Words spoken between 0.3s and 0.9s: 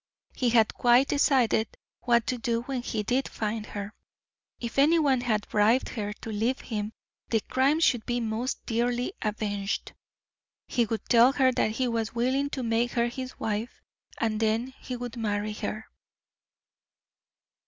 He had